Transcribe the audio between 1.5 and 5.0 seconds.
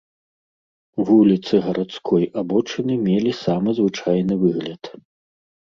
гарадской абочыны мелі самы звычайны выгляд.